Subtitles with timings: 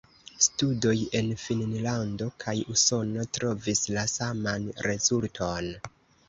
[0.43, 5.71] Studoj en Finnlando kaj Usono trovis la saman rezulton.